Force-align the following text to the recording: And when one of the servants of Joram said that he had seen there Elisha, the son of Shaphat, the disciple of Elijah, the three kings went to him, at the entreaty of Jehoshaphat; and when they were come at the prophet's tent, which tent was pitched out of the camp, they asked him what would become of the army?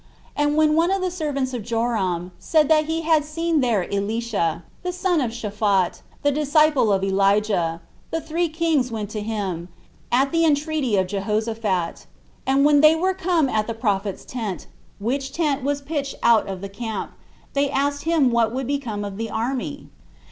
And 0.35 0.57
when 0.57 0.75
one 0.75 0.89
of 0.89 0.99
the 0.99 1.11
servants 1.11 1.53
of 1.53 1.61
Joram 1.61 2.31
said 2.39 2.67
that 2.69 2.85
he 2.85 3.01
had 3.01 3.23
seen 3.23 3.59
there 3.59 3.87
Elisha, 3.93 4.63
the 4.81 4.91
son 4.91 5.21
of 5.21 5.29
Shaphat, 5.29 6.01
the 6.23 6.31
disciple 6.31 6.91
of 6.91 7.03
Elijah, 7.03 7.81
the 8.09 8.19
three 8.19 8.49
kings 8.49 8.91
went 8.91 9.11
to 9.11 9.21
him, 9.21 9.69
at 10.11 10.31
the 10.31 10.43
entreaty 10.43 10.97
of 10.97 11.05
Jehoshaphat; 11.05 12.07
and 12.47 12.65
when 12.65 12.81
they 12.81 12.95
were 12.95 13.13
come 13.13 13.47
at 13.47 13.67
the 13.67 13.75
prophet's 13.75 14.25
tent, 14.25 14.65
which 14.97 15.31
tent 15.33 15.61
was 15.63 15.83
pitched 15.83 16.15
out 16.23 16.47
of 16.47 16.61
the 16.61 16.69
camp, 16.69 17.11
they 17.53 17.69
asked 17.69 18.05
him 18.05 18.31
what 18.31 18.51
would 18.51 18.65
become 18.65 19.05
of 19.05 19.17
the 19.17 19.29
army? 19.29 19.87